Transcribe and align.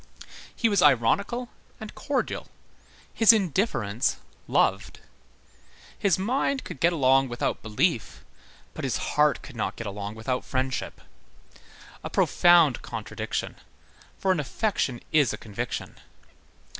He 0.55 0.67
was 0.67 0.81
ironical 0.81 1.49
and 1.79 1.93
cordial. 1.93 2.47
His 3.13 3.31
indifference 3.31 4.17
loved. 4.47 4.99
His 5.95 6.17
mind 6.17 6.63
could 6.63 6.79
get 6.79 6.91
along 6.91 7.29
without 7.29 7.61
belief, 7.61 8.25
but 8.73 8.83
his 8.83 8.97
heart 9.13 9.43
could 9.43 9.55
not 9.55 9.75
get 9.75 9.85
along 9.85 10.15
without 10.15 10.43
friendship. 10.43 11.01
A 12.03 12.09
profound 12.09 12.81
contradiction; 12.81 13.57
for 14.17 14.31
an 14.31 14.39
affection 14.39 15.01
is 15.11 15.33
a 15.33 15.37
conviction. 15.37 15.99